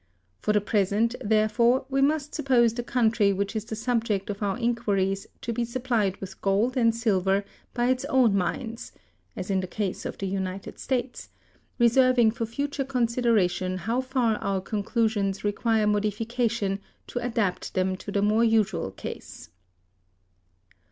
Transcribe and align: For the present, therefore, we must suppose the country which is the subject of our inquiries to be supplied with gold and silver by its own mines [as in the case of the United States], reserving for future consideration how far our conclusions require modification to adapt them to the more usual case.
For 0.39 0.51
the 0.51 0.61
present, 0.61 1.13
therefore, 1.23 1.85
we 1.87 2.01
must 2.01 2.33
suppose 2.33 2.73
the 2.73 2.81
country 2.81 3.31
which 3.31 3.55
is 3.55 3.65
the 3.65 3.75
subject 3.75 4.31
of 4.31 4.41
our 4.41 4.57
inquiries 4.57 5.27
to 5.41 5.53
be 5.53 5.63
supplied 5.63 6.17
with 6.17 6.41
gold 6.41 6.75
and 6.75 6.95
silver 6.95 7.45
by 7.75 7.89
its 7.91 8.03
own 8.05 8.35
mines 8.35 8.93
[as 9.35 9.51
in 9.51 9.59
the 9.59 9.67
case 9.67 10.03
of 10.07 10.17
the 10.17 10.25
United 10.25 10.79
States], 10.79 11.29
reserving 11.77 12.31
for 12.31 12.47
future 12.47 12.83
consideration 12.83 13.77
how 13.77 14.01
far 14.01 14.37
our 14.37 14.59
conclusions 14.59 15.43
require 15.43 15.85
modification 15.85 16.79
to 17.05 17.19
adapt 17.19 17.75
them 17.75 17.95
to 17.97 18.11
the 18.11 18.23
more 18.23 18.43
usual 18.43 18.89
case. 18.89 19.51